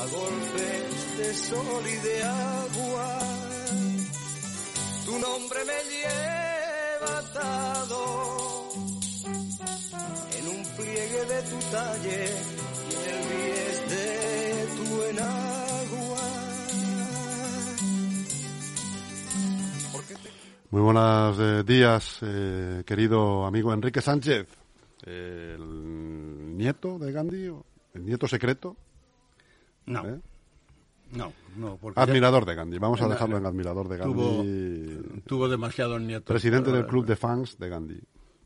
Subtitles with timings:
[0.00, 3.18] a golpes de sol y de agua.
[5.04, 8.00] Tu nombre me lleva atado
[10.38, 12.22] en un pliegue de tu talle
[12.88, 14.04] y en el bies de
[14.76, 16.26] tu enagua.
[20.70, 24.46] Muy buenos eh, días, eh, querido amigo Enrique Sánchez,
[25.04, 27.52] el nieto de Gandhi,
[27.94, 28.76] el nieto secreto.
[29.90, 30.06] No.
[30.08, 30.20] ¿Eh?
[31.12, 31.76] No, no.
[31.76, 32.78] Porque Admirador de Gandhi.
[32.78, 34.14] Vamos a dejarlo en admirador de Gandhi.
[34.14, 36.26] Tuvo, tuvo demasiados nietos.
[36.26, 38.00] Presidente del Pero- club de fans de Gandhi.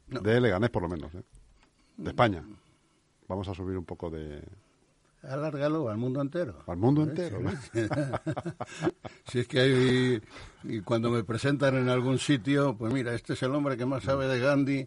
[0.08, 0.20] No.
[0.20, 1.14] De Leganés, por lo menos.
[1.14, 1.22] ¿eh?
[1.98, 2.42] De España.
[3.28, 4.42] Vamos a subir un poco de...
[5.22, 6.58] Alárgalo al mundo entero.
[6.66, 7.41] Al mundo entero.
[7.41, 7.50] ¿no?
[9.27, 10.22] Si es que hay,
[10.64, 14.05] y cuando me presentan en algún sitio, pues mira, este es el hombre que más
[14.05, 14.86] sabe de Gandhi.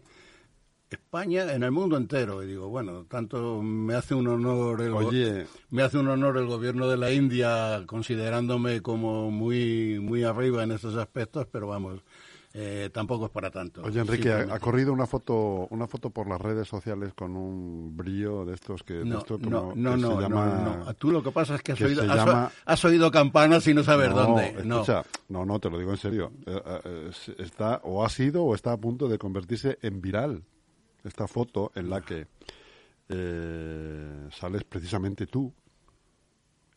[0.90, 2.42] España en el mundo entero.
[2.42, 6.46] Y digo, bueno, tanto me hace un honor el, Oye, me hace un honor el
[6.46, 12.00] gobierno de la India considerándome como muy muy arriba en estos aspectos, pero vamos,
[12.54, 13.82] eh, tampoco es para tanto.
[13.82, 18.44] oye Enrique, ha, corrido una foto una foto por las redes sociales con un brillo
[18.46, 19.04] de estos que...
[19.04, 20.94] No, esto no, que no, se no, llama- no, no.
[20.94, 23.66] Tú lo que pasa es que has, que oído, se has, llama- has oído campanas
[23.66, 24.64] y no sabes no, dónde.
[24.64, 26.32] No, escucha, no, no, te lo digo en serio.
[26.46, 30.42] Eh, eh, es- está o ha sido o está a punto de convertirse en viral
[31.08, 32.26] esta foto en la que
[33.08, 35.52] eh, sales precisamente tú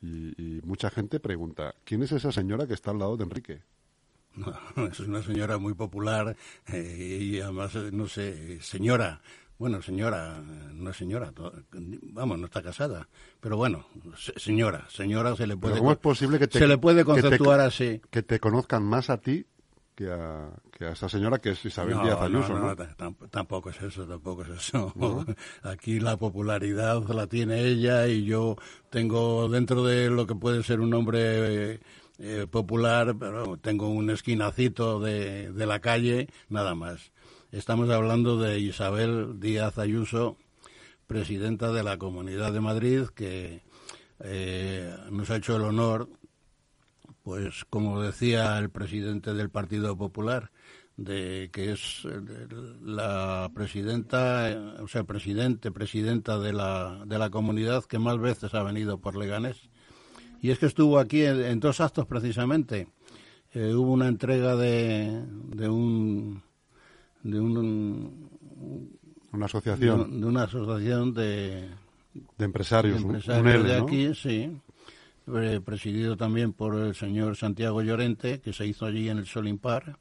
[0.02, 3.62] y, y mucha gente pregunta ¿quién es esa señora que está al lado de Enrique?
[4.36, 4.54] No,
[4.88, 6.36] es una señora muy popular
[6.68, 9.22] eh, y además, eh, no sé, señora.
[9.60, 10.40] Bueno, señora,
[10.74, 11.32] no es señora,
[12.14, 13.08] vamos, no está casada.
[13.42, 13.86] Pero bueno,
[14.18, 17.14] se- señora, señora se le puede, ¿cómo es posible que te, se le puede que
[17.16, 18.02] te- conceptuar así.
[18.10, 19.46] que te conozcan más a ti
[19.96, 22.54] que a, que a esa señora que es Isabel No, Díaz Ayuso?
[22.54, 22.68] no, ¿no?
[22.68, 24.94] no, tam- tampoco es eso, tampoco es eso.
[25.64, 28.56] Aquí la popularidad la tiene ella y yo
[28.90, 31.80] tengo dentro de lo que puede ser un hombre eh,
[32.20, 37.12] eh, popular, pero tengo un esquinacito de, de la calle, nada más.
[37.52, 40.38] Estamos hablando de Isabel Díaz Ayuso,
[41.06, 43.62] presidenta de la Comunidad de Madrid, que
[44.22, 46.08] eh, nos ha hecho el honor
[47.24, 50.52] pues como decía el presidente del Partido Popular,
[50.98, 52.48] de que es de-
[52.84, 58.64] la presidenta, o sea, presidente, presidenta de la, de la comunidad que más veces ha
[58.64, 59.70] venido por Leganés.
[60.42, 62.88] Y es que estuvo aquí en, en dos actos precisamente.
[63.54, 65.24] Eh, hubo una entrega de,
[65.56, 66.42] de un
[67.24, 68.30] de un
[69.32, 71.70] Una asociación de una asociación de,
[72.38, 73.84] de empresarios, un- un empresarios ERE, de ¿no?
[73.84, 74.52] aquí, sí,
[75.28, 79.98] eh, presidido también por el señor Santiago Llorente, que se hizo allí en el Solimpar.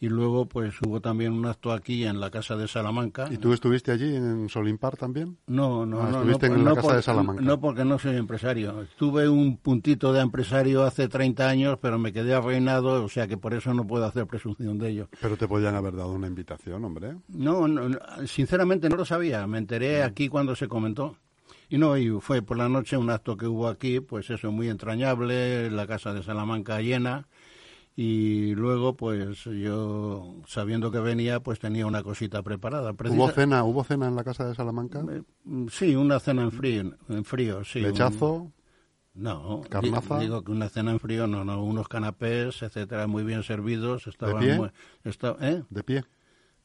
[0.00, 3.28] Y luego, pues hubo también un acto aquí en la Casa de Salamanca.
[3.30, 5.38] ¿Y tú estuviste allí en Solimpar también?
[5.46, 6.16] No, no, Ah, no.
[6.18, 7.42] estuviste no, en la Casa por- de Salamanca.
[7.44, 8.84] No, porque no soy empresario.
[8.96, 13.36] Tuve un puntito de empresario hace 30 años, pero me quedé arruinado, o sea que
[13.36, 15.08] por eso no puedo hacer presunción de ello.
[15.20, 17.14] Pero te podían haber dado una invitación, hombre.
[17.28, 19.46] No, no, no, sinceramente no lo sabía.
[19.46, 21.16] Me enteré aquí cuando se comentó.
[21.72, 24.68] Y no, y fue por la noche un acto que hubo aquí, pues eso, muy
[24.68, 27.26] entrañable, la casa de Salamanca llena.
[27.96, 32.92] Y luego, pues yo, sabiendo que venía, pues tenía una cosita preparada.
[32.92, 35.02] ¿Hubo cena, ¿Hubo cena en la casa de Salamanca?
[35.10, 35.22] Eh,
[35.70, 37.78] Sí, una cena en frío, en frío sí.
[37.78, 38.52] un- ¿Lechazo?
[39.14, 40.18] no, di- ¿Carnaza?
[40.18, 44.06] digo que una cena en frío, no, no, unos canapés, etcétera, muy bien servidos.
[44.06, 44.56] Estaban pie?
[44.58, 44.70] muy-
[45.04, 45.62] esta- ¿eh?
[45.70, 46.04] ¿De pie?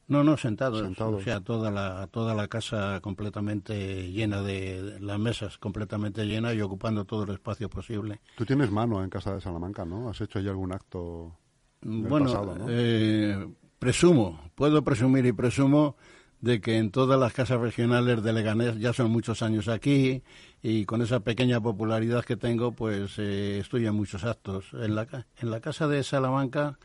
[0.08, 0.80] No, no, sentados.
[0.80, 1.20] Sentados.
[1.20, 6.62] O sea, toda la, toda la casa completamente llena de, las mesas completamente llenas y
[6.62, 8.20] ocupando todo el espacio posible.
[8.36, 10.08] Tú tienes mano en casa de Salamanca, ¿no?
[10.08, 11.36] ¿Has hecho ya algún acto
[11.82, 12.66] del bueno, pasado, no?
[12.68, 15.96] eh, presumo, puedo presumir y presumo
[16.40, 20.22] de que en todas las casas regionales de Leganés, ya son muchos años aquí,
[20.62, 24.72] y con esa pequeña popularidad que tengo, pues eh, estoy en muchos actos.
[24.72, 26.78] En la, en la casa de Salamanca,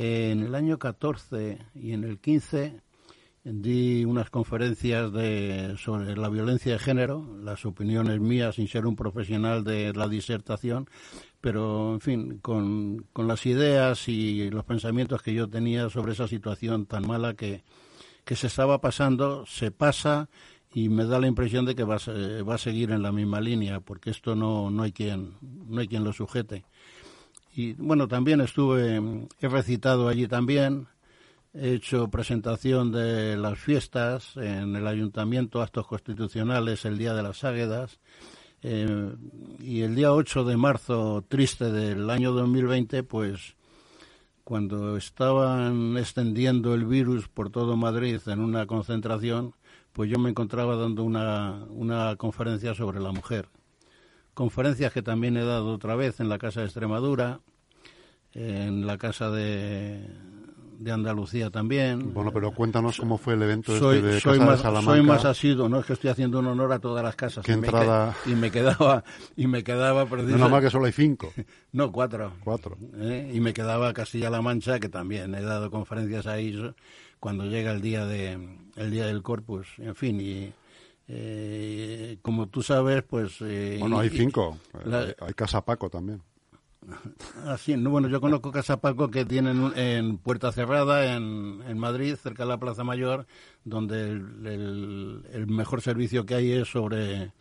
[0.00, 2.80] en el año 14 y en el 15,
[3.42, 8.94] di unas conferencias de, sobre la violencia de género, las opiniones mías sin ser un
[8.94, 10.88] profesional de la disertación,
[11.40, 16.28] pero en fin, con, con las ideas y los pensamientos que yo tenía sobre esa
[16.28, 17.64] situación tan mala que,
[18.24, 20.28] que se estaba pasando, se pasa
[20.72, 23.40] y me da la impresión de que va a, va a seguir en la misma
[23.40, 26.64] línea, porque esto no, no hay quien no hay quien lo sujete.
[27.58, 29.02] Y bueno, también estuve,
[29.40, 30.86] he recitado allí también,
[31.52, 37.42] he hecho presentación de las fiestas en el ayuntamiento, actos constitucionales el día de las
[37.42, 37.98] Águedas,
[38.62, 39.12] eh,
[39.58, 43.56] y el día 8 de marzo, triste del año 2020, pues
[44.44, 49.56] cuando estaban extendiendo el virus por todo Madrid en una concentración,
[49.92, 53.48] pues yo me encontraba dando una, una conferencia sobre la mujer.
[54.32, 57.40] Conferencias que también he dado otra vez en la Casa de Extremadura,
[58.34, 60.00] en la Casa de,
[60.78, 62.12] de Andalucía también.
[62.14, 64.90] Bueno, pero cuéntanos cómo fue el evento soy, este de soy Casa más, de Salamanca.
[64.92, 67.44] Soy más asiduo, no es que estoy haciendo un honor a todas las casas.
[67.44, 68.14] ¿Qué y me entrada?
[68.24, 69.04] que- y me quedaba,
[69.36, 71.32] y me quedaba precisamente- Menos mal que solo hay cinco.
[71.72, 72.32] No, cuatro.
[72.44, 72.76] Cuatro.
[72.98, 73.30] ¿eh?
[73.34, 76.72] Y me quedaba Castilla-La Mancha, que también he dado conferencias ahí
[77.20, 78.38] cuando llega el día de
[78.76, 80.52] el día del Corpus, en fin, y
[81.08, 84.58] eh, como tú sabes, pues eh, Bueno, hay y- cinco.
[84.84, 86.22] la- hay Casa Paco también.
[87.46, 92.14] Así, no, bueno, yo conozco Casa Paco que tienen en Puerta Cerrada, en, en Madrid,
[92.16, 93.26] cerca de la Plaza Mayor,
[93.64, 97.32] donde el, el- el mejor servicio que hay es sobre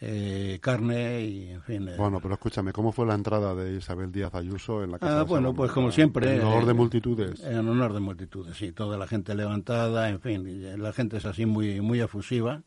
[0.00, 1.86] eh, carne y, en fin.
[1.88, 5.14] eh, Bueno, pero escúchame, ¿cómo fue la entrada de Isabel Díaz Ayuso en la Casa
[5.20, 6.34] Ah, de bueno, pues como siempre.
[6.36, 7.40] En honor eh, de multitudes.
[7.44, 8.72] En honor de multitudes, sí.
[8.72, 10.82] Toda la gente levantada, en fin.
[10.82, 12.62] la gente es así muy, muy efusiva.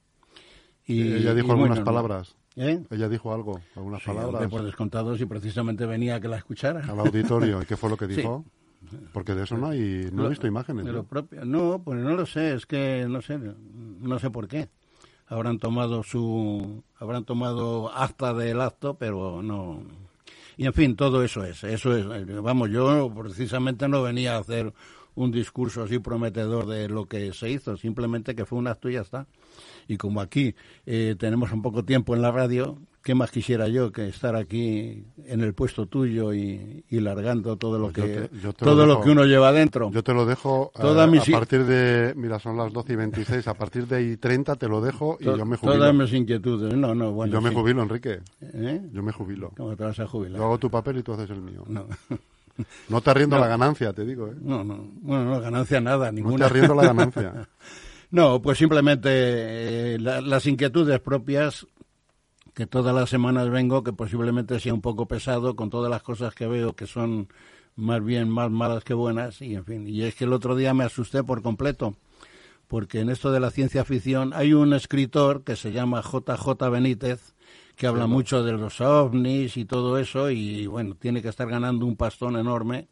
[0.88, 2.36] Y, Ella dijo y algunas bueno, palabras.
[2.58, 2.82] ¿Eh?
[2.90, 6.82] Ella dijo algo, algunas Sí, palabras por descontado, si precisamente venía a que la escuchara.
[6.90, 7.62] al auditorio.
[7.62, 8.16] ¿Y qué fue lo que Sí.
[8.16, 8.46] dijo?
[9.14, 10.86] Porque de eso no hay, no he Lo- visto imágenes.
[10.86, 10.98] de ¿no?
[11.00, 11.44] lo propio.
[11.44, 14.70] No, pues no lo sé, es que no sé, no sé por qué.
[15.28, 19.82] Habrán tomado su, habrán tomado acta del acto, pero no.
[20.56, 22.06] Y en fin, todo eso es, eso es.
[22.42, 24.72] Vamos, yo precisamente no venía a hacer
[25.16, 28.94] un discurso así prometedor de lo que se hizo, simplemente que fue un acto y
[28.94, 29.26] ya está.
[29.88, 30.56] Y como aquí
[30.86, 35.06] eh, tenemos un poco tiempo en la radio, ¿qué más quisiera yo que estar aquí
[35.28, 38.66] en el puesto tuyo y, y largando todo lo Pues yo que te- yo te
[38.66, 39.04] lo todo lo dejo.
[39.04, 39.92] que uno lleva dentro?
[39.92, 43.54] Yo te lo dejo eh, a partir de, mira, son las 12 y 26, a
[43.54, 45.78] partir de ahí 30 te lo dejo y To- yo me jubilo.
[45.78, 46.74] Todas mis inquietudes.
[46.74, 47.32] No, no, bueno.
[47.34, 48.22] yo me jubilo, Enrique.
[48.42, 48.82] ¿Eh?
[48.92, 49.52] Yo me jubilo.
[49.56, 50.40] ¿Cómo te vas a jubilar?
[50.40, 51.64] Yo hago tu papel y tú haces el mío.
[51.68, 51.86] No.
[52.90, 54.36] No te arriendo la ganancia, te digo, ¿eh?
[54.42, 54.90] No, no.
[55.02, 56.46] Bueno, no, ganancia nada, No te ninguna.
[56.48, 57.48] arriendo la ganancia.
[58.16, 59.10] No, pues simplemente
[59.96, 61.68] eh, la- las inquietudes propias
[62.54, 66.34] que todas las semanas vengo, que posiblemente sea un poco pesado con todas las cosas
[66.34, 67.28] que veo que son
[67.76, 69.86] más bien más malas que buenas y en fin.
[69.86, 71.98] Y es que el otro día me asusté por completo,
[72.70, 77.34] porque en esto de la ciencia ficción hay un escritor que se llama JJ Benítez
[77.76, 81.86] que habla mucho de los ovnis y todo eso y bueno, tiene que estar ganando
[81.86, 82.88] un pastón enorme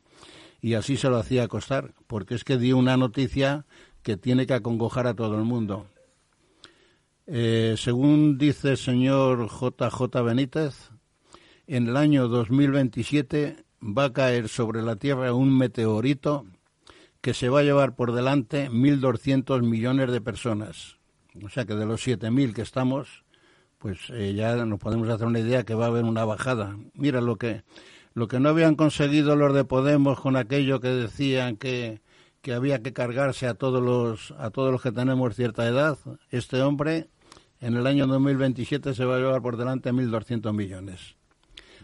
[0.61, 3.65] y así se lo hacía costar, porque es que dio una noticia
[4.03, 5.87] que tiene que acongojar a todo el mundo.
[7.25, 10.91] Eh, según dice el señor JJ Benítez,
[11.67, 16.45] en el año 2027 va a caer sobre la Tierra un meteorito
[17.21, 20.97] que se va a llevar por delante 1.200 millones de personas.
[21.41, 23.23] O sea que de los 7.000 que estamos,
[23.77, 26.77] pues eh, ya nos podemos hacer una idea que va a haber una bajada.
[26.93, 27.63] Mira lo que
[28.13, 32.01] lo que no habían conseguido los de Podemos con aquello que decían que,
[32.43, 35.97] que había que cargarse a todos los a todos los que tenemos cierta edad,
[36.29, 37.07] este hombre
[37.61, 41.15] en el año 2027 se va a llevar por delante 1.200 millones.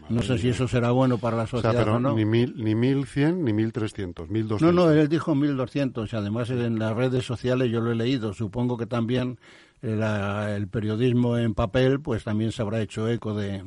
[0.08, 2.14] No sé si eso será bueno para la O sea, sociedad pero o no.
[2.14, 4.62] ni, mil, ni 1100 ni 1300, 1200.
[4.62, 6.12] No, no, él dijo 1.200.
[6.12, 8.32] y Además, en las redes sociales yo lo he leído.
[8.34, 9.38] Supongo que también
[9.82, 13.62] eh, la- el periodismo en papel, pues también se habrá hecho eco de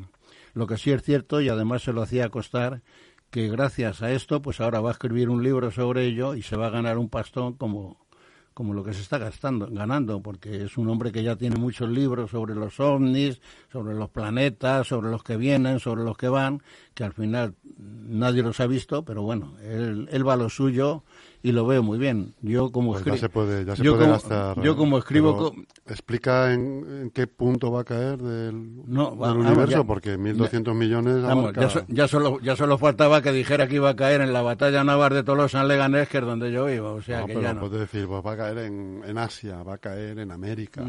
[0.53, 2.81] lo que sí es cierto y además se lo hacía costar
[3.33, 6.55] que gracias a esto, pues ahora va a escribir un libro sobre ello y se
[6.55, 7.97] va a ganar un pastón como
[8.53, 11.89] como lo que se está gastando, ganando, porque es un hombre que ya tiene muchos
[11.89, 16.61] libros sobre los ovnis, sobre los planetas, sobre los que vienen, sobre los que van,
[16.93, 21.03] que al final nadie los ha visto, pero bueno, él, él va a lo suyo
[21.43, 22.33] y lo veo muy bien.
[22.41, 23.97] Yo como Pues ya escri- se puede, ya se yo
[24.63, 25.53] yo como escribo, co-
[25.85, 29.83] Explica en, en qué punto va a caer del, No, va- del vamos, universo, ya-
[29.83, 31.21] porque 1200 millones.
[31.21, 34.21] Vamos, abarca- ya, so- ya solo ya solo faltaba que dijera que iba a caer
[34.21, 37.19] en la batalla naval de Tolosa en Leganés, que es donde yo iba, o sea
[37.19, 37.59] no, que pero ya no.
[37.59, 40.81] puede decir, pues va a caer en, en Asia, va a caer en América,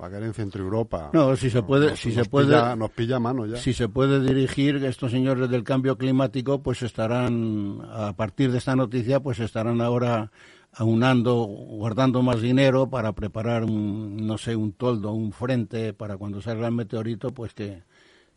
[0.00, 1.10] va a caer en Centro Europa.
[1.12, 3.56] No, si se puede, Nos- si nos se puede, pilla- nos pilla mano ya.
[3.58, 8.74] si se puede dirigir estos señores del cambio climático pues estarán a partir de esta
[8.74, 9.97] noticia pues estarán ahora
[10.72, 16.40] aunando guardando más dinero para preparar un no sé un toldo un frente para cuando
[16.40, 17.82] salga el meteorito pues que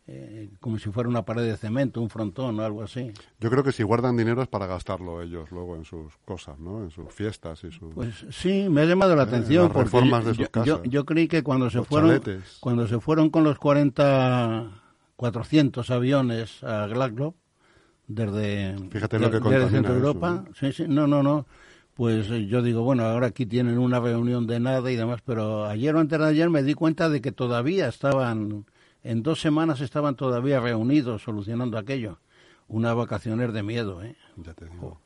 [0.08, 3.62] eh, como si fuera una pared de cemento un frontón o algo así Yo creo
[3.62, 6.82] que si guardan dinero es para gastarlo ellos luego en sus cosas, ¿no?
[6.82, 7.94] En sus fiestas y sus...
[7.94, 10.80] Pues sí, me ha llamado la atención las porque yo, de sus yo- yo- casas.
[10.90, 12.56] yo creí que cuando se fueron chaletes.
[12.58, 14.72] cuando se fueron con los 40
[15.14, 17.36] 400 aviones a Glasgow,
[18.06, 20.44] desde, Fíjate lo que desde contamina Centro eso, Europa.
[20.58, 21.46] Sí, sí, no, no, no.
[21.94, 25.66] Pues eh, yo digo, bueno, ahora aquí tienen una reunión de nada y demás, pero
[25.66, 28.64] ayer o antes de ayer me di cuenta de que todavía estaban,
[29.04, 32.18] en dos semanas estaban todavía reunidos solucionando aquello.
[32.68, 34.16] Unas vacaciones de miedo, ¿eh?
[34.36, 34.98] Ya te digo.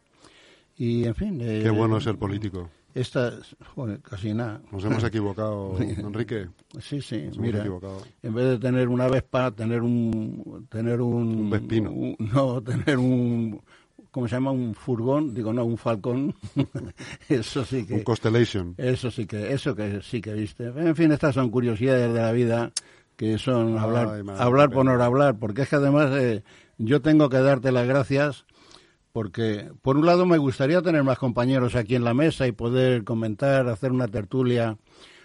[0.76, 1.40] Y en fin.
[1.40, 2.70] eh, Qué bueno es ser político.
[2.96, 3.30] Esta,
[3.74, 4.62] joder, casi nada.
[4.72, 6.46] Nos hemos equivocado, Enrique.
[6.80, 7.58] Sí, sí, Nos hemos mira.
[7.60, 7.98] equivocado.
[8.22, 10.66] En vez de tener una Vespa, tener un.
[10.70, 11.40] Tener un.
[11.40, 11.90] Un Vespino.
[11.90, 13.60] un- no, tener un.
[14.10, 14.50] ¿Cómo se llama?
[14.50, 15.34] Un furgón.
[15.34, 16.34] Digo, no, un falcón.
[17.28, 17.94] eso sí que.
[17.96, 18.74] Un Constellation.
[18.78, 20.64] Eso sí que, eso que sí que viste.
[20.74, 22.72] En fin, estas son curiosidades de la vida
[23.16, 26.42] que son Ay, hablar, madre, hablar por no hablar, porque es que además eh,
[26.78, 28.44] yo tengo que darte las gracias
[29.16, 33.02] porque por un lado me gustaría tener más compañeros aquí en la mesa y poder
[33.02, 34.76] comentar, hacer una tertulia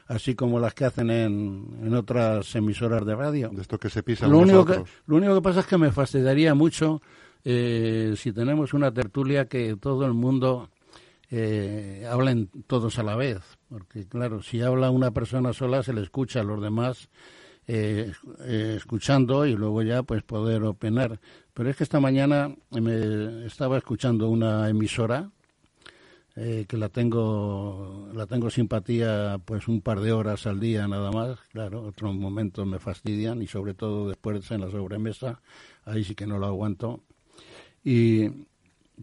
[0.08, 3.50] así como las que hacen en, en otras emisoras de radio.
[3.50, 5.92] De esto que se pisan Lo único, que, lo único que pasa es que me
[5.92, 7.02] fastidiaría mucho
[7.44, 10.70] eh, si tenemos una tertulia que todo el mundo
[11.30, 13.42] eh, hablen todos a la vez.
[13.68, 17.10] Porque, claro, si habla una persona sola, se le escucha a los demás
[17.68, 21.20] eh, eh, escuchando y luego ya pues poder opinar.
[21.54, 25.30] Pero es que esta mañana me estaba escuchando una emisora
[26.38, 31.12] eh, que la tengo la tengo simpatía pues un par de horas al día nada
[31.12, 31.40] más.
[31.52, 35.42] Claro otros momentos me fastidian y sobre todo después en la sobremesa
[35.84, 37.02] ahí sí que no lo aguanto.
[37.84, 38.30] Y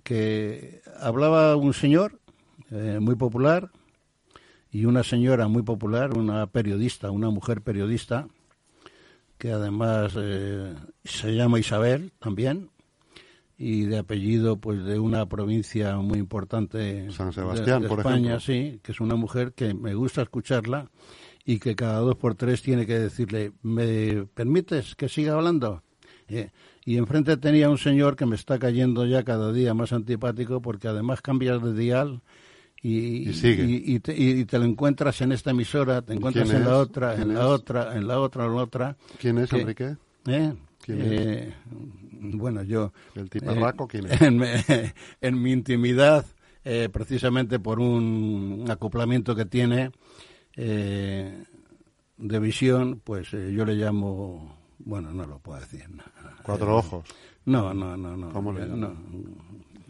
[0.02, 2.19] que hablaba un señor
[2.71, 3.71] eh, muy popular
[4.71, 8.28] y una señora muy popular una periodista una mujer periodista
[9.38, 12.71] que además eh, se llama Isabel también
[13.57, 18.37] y de apellido pues de una provincia muy importante San de- Sebastián, de por España,
[18.37, 18.40] ejemplo.
[18.40, 20.90] sí, que es una mujer que me gusta escucharla
[21.45, 25.83] y que cada dos por tres tiene que decirle, ¿me permites que siga hablando?
[26.28, 26.50] Eh,
[26.85, 30.88] y enfrente tenía un señor que me está cayendo ya cada día más antipático porque
[30.88, 32.21] además cambias de dial
[32.82, 33.64] y, Y sigue.
[33.64, 36.76] y- te, y te lo encuentras en esta emisora, te encuentras en la es?
[36.76, 37.47] otra, ¿Quién en la es?
[37.47, 38.97] otra, en la otra, en la otra.
[39.18, 39.97] ¿Quién es, que- Enrique?
[40.26, 40.54] ¿Eh?
[40.85, 41.54] ¿Quién Eh,
[42.20, 42.92] bueno, yo...
[43.14, 44.20] ¿El tiparraco eh, quién es?
[44.23, 44.47] En, mi-
[45.20, 46.25] en mi intimidad,
[46.64, 49.90] eh, precisamente por un acoplamiento que tiene
[50.56, 51.44] eh,
[52.16, 54.56] de visión, pues eh, yo le llamo...
[54.80, 55.85] Bueno, no lo puedo decir.
[55.90, 56.02] No,
[56.44, 57.04] Cuatro ojos.
[57.47, 58.16] no, no, no.
[58.16, 58.94] no, ¿Cómo le no.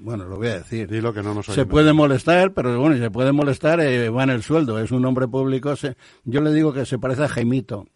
[0.01, 0.89] Bueno, lo voy a decir.
[0.89, 4.31] Dilo que no nos Se puede molestar, pero bueno, se puede molestar, eh, va en
[4.31, 4.79] el sueldo.
[4.79, 5.75] Es un hombre público.
[5.77, 7.87] se- yo le digo que se parece a Jaimito.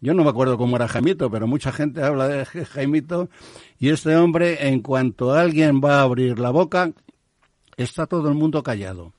[0.00, 3.28] Yo no me acuerdo cómo era Jaimito, pero mucha gente habla de Ja- Jaimito.
[3.78, 6.92] Y este hombre, en cuanto alguien va a abrir la boca,
[7.76, 9.12] está todo el mundo callado.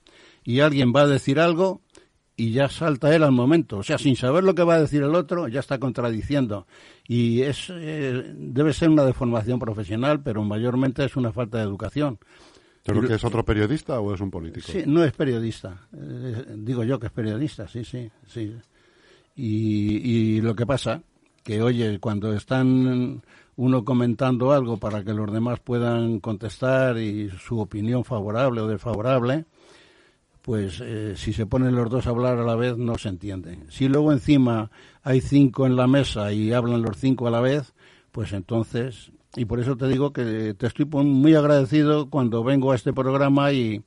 [0.44, 1.82] Y alguien va a decir algo
[2.36, 3.78] y ya salta él al momento.
[3.78, 6.66] O sea, sin saber lo que va a decir el otro, ya está contradiciendo.
[7.08, 12.20] Y es, eh, debe ser una deformación profesional, pero mayormente es una falta de educación.
[12.84, 14.72] ¿Pero que es otro periodista o es un político?
[14.72, 15.88] Sí, no es periodista.
[15.94, 18.56] Eh, digo yo que es periodista, sí, sí, sí.
[19.36, 21.04] Y, y lo que pasa,
[21.44, 23.22] que oye, cuando están
[23.56, 29.46] uno comentando algo para que los demás puedan contestar y su opinión favorable o desfavorable,
[30.42, 33.60] pues eh, si se ponen los dos a hablar a la vez no se entiende.
[33.70, 34.72] Si luego encima
[35.04, 37.74] hay cinco en la mesa y hablan los cinco a la vez,
[38.12, 42.76] pues entonces, y por eso te digo que te estoy muy agradecido cuando vengo a
[42.76, 43.84] este programa y,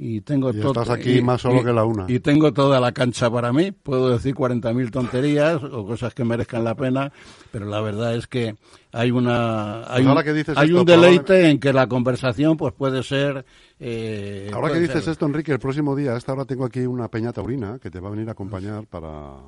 [0.00, 2.04] y tengo Y estás aquí más solo que la una.
[2.06, 6.62] Y tengo toda la cancha para mí, puedo decir 40.000 tonterías o cosas que merezcan
[6.62, 7.10] la pena,
[7.50, 8.54] pero la verdad es que
[8.92, 12.56] hay una hay, Pues un, que dices hay esto, un deleite en que la conversación
[12.56, 13.44] pues puede ser
[13.80, 16.80] eh, Ahora que dices ser- esto, Enrique, el próximo día, a esta hora tengo aquí
[16.86, 19.40] una peña taurina que te va a venir a acompañar para, para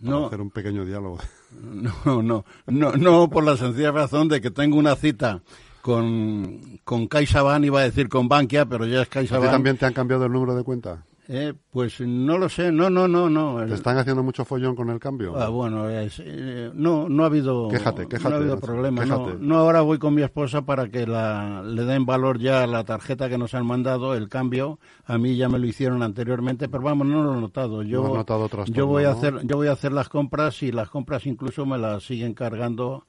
[0.00, 0.26] No.
[0.28, 1.18] hacer un pequeño diálogo.
[1.52, 5.42] No, no, no, no por la sencilla razón de que tengo una cita
[5.82, 9.50] con, con CaixaBank, iba a decir con Bankia, pero ya es ¿A ti CaixaBank.
[9.50, 11.04] también te han cambiado el número de cuenta?
[11.32, 13.64] Eh, pues no lo sé, no, no, no, no.
[13.64, 15.36] ¿Te están haciendo mucho follón con el cambio?
[15.36, 19.04] Ah, bueno, es, eh, no, no ha habido, Quéjate, quéjate, no ha habido problema.
[19.38, 22.82] No, ahora voy con mi esposa para que la, le den valor ya a la
[22.82, 24.80] tarjeta que nos han mandado, el cambio.
[25.04, 27.84] A mí ya me lo hicieron anteriormente, pero vamos, no lo he notado.
[27.84, 30.72] Yo, No notado trastorno, yo voy a hacer, yo voy a hacer las compras y
[30.72, 33.04] las compras incluso me las siguen cargando.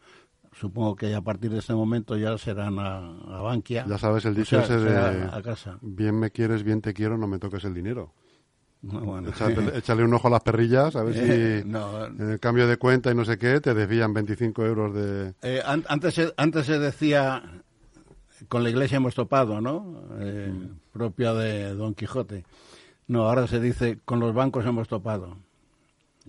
[0.61, 3.83] Supongo que a partir de ese momento ya serán a, a Bankia.
[3.87, 5.79] Ya sabes el O dicho sea, ese de a casa.
[5.81, 8.13] bien me quieres, bien te quiero, no me toques el dinero.
[8.83, 12.05] Bueno, Échale, échale un ojo a las perrillas, a ver Eh, si no.
[12.05, 15.33] en el cambio de cuenta y no sé qué te desvían 25 euros de...
[15.41, 17.41] Eh, an- antes, se, antes se decía,
[18.47, 20.03] con la iglesia hemos topado, ¿no?
[20.19, 20.53] Eh,
[20.93, 22.45] Propia de Don Quijote.
[23.07, 25.37] No, ahora se dice, con los bancos hemos topado.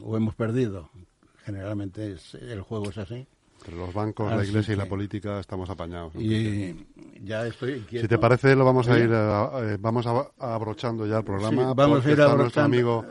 [0.02, 0.88] O hemos perdido.
[1.44, 3.26] Generalmente es- el juego es así.
[3.64, 6.12] Entre los bancos, la iglesia y la política estamos apañados.
[6.16, 6.74] Y
[7.22, 8.02] ya estoy quieto.
[8.04, 9.04] Si te parece, lo vamos a Oye.
[9.04, 11.68] ir eh, eh, vamos a, a abrochando ya el programa.
[11.68, 12.64] Sí, vamos a ir está nuestro abrochando.
[12.76, 13.04] amigo,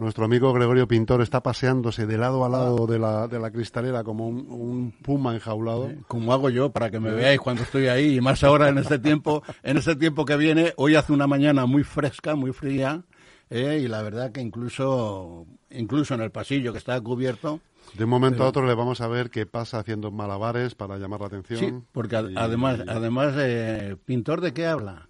[0.00, 4.02] nuestro amigo Gregorio Pintor está paseándose de lado a lado de la, de la cristalera
[4.02, 5.90] como un, un puma enjaulado.
[6.06, 8.98] como hago yo para que me veáis cuando estoy ahí y más ahora en este
[8.98, 13.02] tiempo en este tiempo que viene hoy hace una mañana muy fresca muy fría
[13.50, 17.60] eh, y la verdad que incluso incluso en el pasillo que está cubierto
[17.94, 21.20] De un momento a otro le vamos a ver qué pasa haciendo malabares para llamar
[21.20, 21.58] la atención.
[21.58, 25.08] sí porque ad- Y- además además eh, pintor de qué habla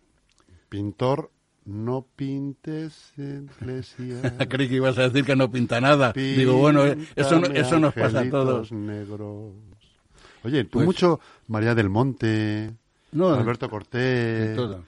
[0.68, 1.30] Pintor,
[1.64, 4.20] no pintes iglesia.
[4.48, 7.78] creí que ibas a decir que no pinta nada digo bueno eh, eso no- eso
[7.78, 9.52] nos pasa a todos negros.
[10.44, 12.72] Oye, tú Pues- mucho María del Monte,
[13.12, 14.50] No, Alberto Cortés.
[14.50, 14.84] de todo.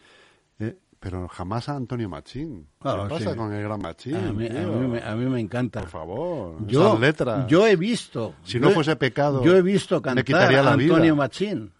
[1.01, 2.67] Pero jamás a Antonio Machín.
[2.83, 3.37] Ah, ¿Qué pasa sí.
[3.37, 4.17] con el gran Machín?
[4.17, 7.47] a mí, a mí me, a mí me encanta Por favor, yo esas letras.
[7.47, 10.77] yo he visto Si no he- fuese pecado, yo he visto cantar quitaría a la
[10.77, 10.93] vida.
[10.95, 11.73] Antonio Machín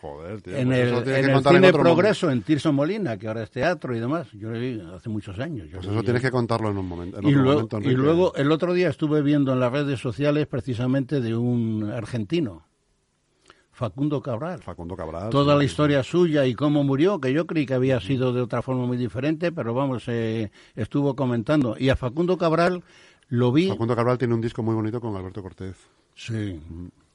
[0.00, 0.56] Joder, tío.
[0.56, 1.96] en pues el, en que el contar en Cine otro momento.
[1.96, 4.28] Progreso en Tirso Molina, que ahora es teatro y demás.
[4.32, 5.66] Yo lo vi hace muchos años.
[5.68, 7.18] Yo Pues eso tienes que contarlo en un momento.
[7.18, 9.98] en y, otro luego, momento, y luego el otro día estuve viendo en las redes
[9.98, 12.67] sociales precisamente de un argentino,
[13.78, 14.60] Facundo Cabral.
[14.60, 15.30] Facundo Cabral.
[15.30, 18.60] Toda la historia suya y cómo murió, que yo creí que había sido de otra
[18.60, 21.76] forma muy diferente, pero vamos, eh, estuvo comentando.
[21.78, 22.82] Y a Facundo Cabral
[23.28, 23.68] lo vi.
[23.68, 25.76] Facundo Cabral tiene un disco muy bonito con Alberto Cortés.
[26.16, 26.60] Sí.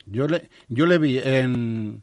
[0.05, 2.01] Yo le, yo le vi en,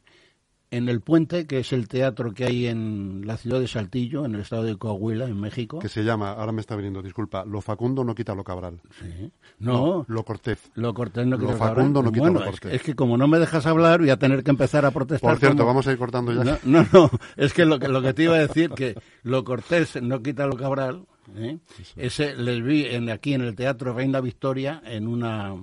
[0.72, 4.34] en El Puente, que es el teatro que hay en la ciudad de Saltillo, en
[4.36, 5.78] el estado de Coahuila, en México.
[5.80, 8.80] Que se llama, ahora me está viniendo, disculpa, Lo Facundo no quita lo Cabral.
[9.00, 9.30] Sí.
[9.58, 10.70] No, Lo Cortés.
[10.74, 12.04] lo Cortés no Lo quita Facundo Cabral.
[12.04, 12.74] no quita bueno, lo es, Cortés.
[12.74, 15.28] es que como no me dejas hablar, voy a tener que empezar a protestar.
[15.30, 16.44] Por cierto, como- vamos a ir cortando ya.
[16.44, 19.42] No, no, no, es que lo que, lo que te iba a decir, que lo
[19.44, 21.04] Cortés no quita lo Cabral,
[21.36, 21.58] ¿eh?
[21.96, 25.54] ese les vi en, aquí en el Teatro Reina Victoria en una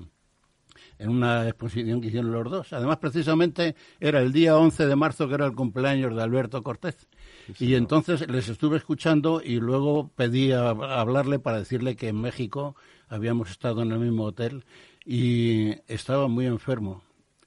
[0.99, 2.73] en una exposición que hicieron los dos.
[2.73, 7.07] Además, precisamente era el día 11 de marzo, que era el cumpleaños de Alberto Cortés.
[7.59, 12.19] Y entonces les estuve escuchando y luego pedí a, a hablarle para decirle que en
[12.19, 12.75] México
[13.09, 14.65] habíamos estado en el mismo hotel
[15.05, 17.01] y estaba muy enfermo.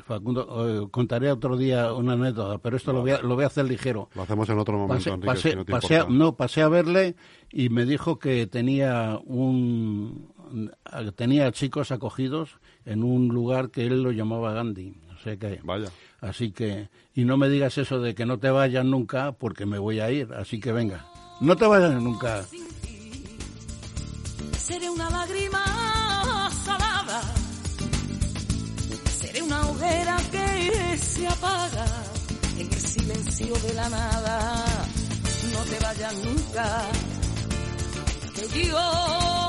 [0.04, 3.48] Facundo, eh, contaré otro día una anécdota, pero esto lo voy a, lo voy a
[3.48, 4.08] hacer ligero.
[4.14, 6.18] Lo hacemos en otro momento, Pasé, Enrique, pasé- si no te pasé a, importa.
[6.18, 7.14] no, pasé a verle
[7.52, 10.32] y me dijo que tenía un
[11.14, 14.94] tenía chicos acogidos en un lugar que él lo llamaba Gandhi.
[15.14, 15.90] O sea que, Vaya.
[16.20, 19.78] así que, y no me digas eso de que no te vayas nunca porque me
[19.78, 20.32] voy a ir.
[20.32, 21.06] Así que venga,
[21.40, 22.44] no te vayas nunca.
[24.56, 27.20] Seré una lágrima salada,
[29.18, 31.84] seré una hoguera que se apaga
[32.56, 34.64] en el silencio de la nada.
[35.52, 36.82] No te vayas nunca,
[38.34, 39.39] que yo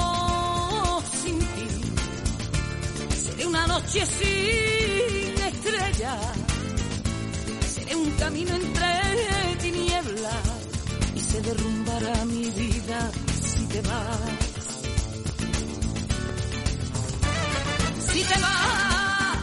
[3.51, 6.25] una noche sin estrellas,
[7.73, 10.43] seré un camino entre tinieblas
[11.13, 13.11] y se derrumbará mi vida
[13.43, 14.19] si te vas.
[18.09, 19.37] Si te vas,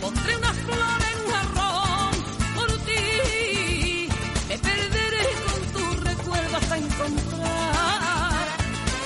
[0.00, 2.12] pondré una flor en un jarrón
[2.56, 4.08] por ti.
[4.48, 8.46] Me perderé con tu recuerdo hasta encontrar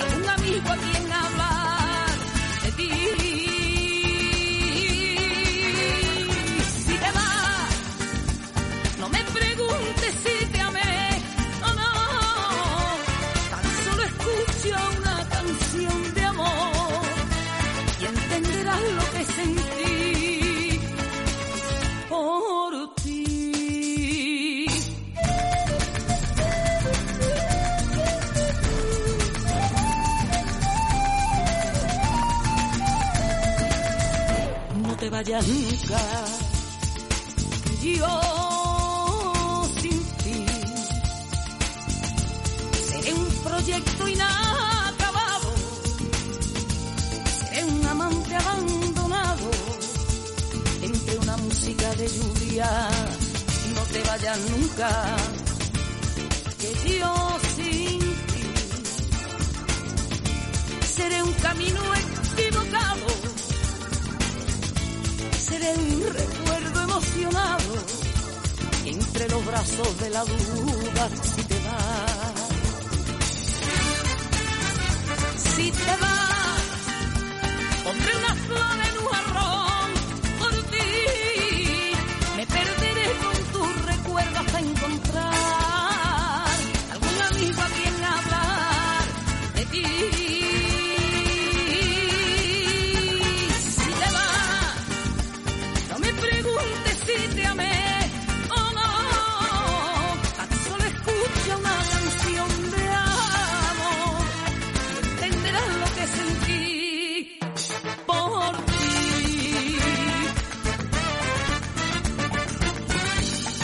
[0.03, 1.13] algún amigo a quien
[35.21, 35.27] Que
[37.99, 38.09] yo
[39.79, 40.47] sin ti
[42.89, 45.53] seré un proyecto inacabado
[47.51, 49.51] seré un amante abandonado
[50.81, 52.89] entre una música de lluvia.
[53.75, 55.17] No te vayas nunca,
[56.61, 58.47] que yo sin ti
[60.97, 61.95] seré un camino
[65.51, 67.75] seré un recuerdo emocionado
[68.85, 72.49] entre los brazos de la duda si te vas.
[75.57, 76.30] Si te vas.